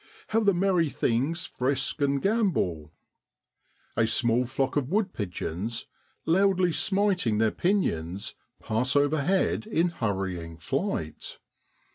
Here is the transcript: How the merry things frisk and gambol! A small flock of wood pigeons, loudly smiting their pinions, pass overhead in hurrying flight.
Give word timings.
How 0.29 0.39
the 0.39 0.55
merry 0.55 0.89
things 0.89 1.45
frisk 1.45 2.01
and 2.01 2.19
gambol! 2.19 2.89
A 3.95 4.07
small 4.07 4.47
flock 4.47 4.75
of 4.75 4.89
wood 4.89 5.13
pigeons, 5.13 5.85
loudly 6.25 6.71
smiting 6.71 7.37
their 7.37 7.51
pinions, 7.51 8.33
pass 8.59 8.95
overhead 8.95 9.67
in 9.67 9.89
hurrying 9.89 10.57
flight. 10.57 11.37